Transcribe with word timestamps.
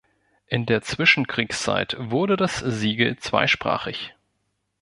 In 0.47 0.65
der 0.65 0.81
Zwischenkriegszeit 0.81 1.95
wurde 1.99 2.35
das 2.35 2.57
Siegel 2.57 3.17
zweisprachig. 3.19 4.15